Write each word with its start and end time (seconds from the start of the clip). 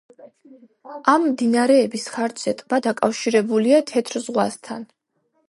ამ 1.13 1.27
მდინარეების 1.33 2.07
ხარჯზე 2.15 2.55
ტბა 2.63 2.81
დაკავშირებულია 2.87 3.85
თეთრ 3.93 4.21
ზღვასთან. 4.27 4.91